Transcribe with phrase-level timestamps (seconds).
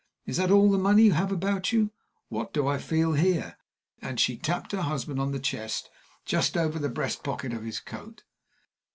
[0.25, 1.91] Is that all the money you have about you?
[2.29, 3.59] What do I feel here?"
[4.01, 5.91] and she tapped her husband on the chest,
[6.25, 8.23] just over the breast pocket of his coat.